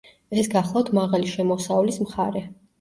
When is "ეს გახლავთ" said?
0.43-0.89